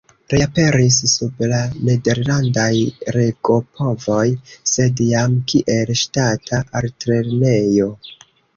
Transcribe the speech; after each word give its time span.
Reaperis 0.33 0.95
sub 1.09 1.43
la 1.51 1.59
nederlandaj 1.89 2.71
regopovoj, 3.17 4.25
sed 4.73 5.05
jam 5.11 5.39
kiel 5.53 5.95
ŝtata 6.05 6.65
altlernejo. 6.83 7.93